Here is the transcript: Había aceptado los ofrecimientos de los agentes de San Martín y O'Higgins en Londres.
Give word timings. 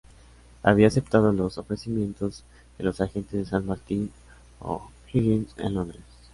Había 0.63 0.87
aceptado 0.87 1.31
los 1.31 1.59
ofrecimientos 1.59 2.43
de 2.79 2.85
los 2.85 3.01
agentes 3.01 3.33
de 3.33 3.45
San 3.45 3.67
Martín 3.67 4.07
y 4.09 4.09
O'Higgins 4.61 5.53
en 5.59 5.75
Londres. 5.75 6.01